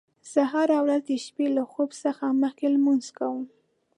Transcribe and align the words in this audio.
زه 0.31 0.41
هره 0.53 0.77
ورځ 0.83 1.01
د 1.07 1.11
شپې 1.25 1.47
له 1.57 1.63
خوب 1.71 1.89
څخه 2.03 2.25
مخکې 2.41 2.65
لمونځ 2.73 3.05
کوم 3.17 3.43